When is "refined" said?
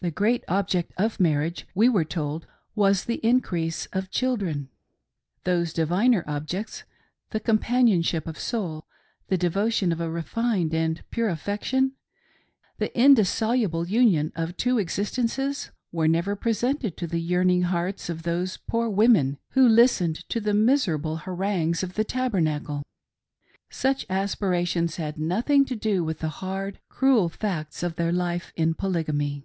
10.08-10.72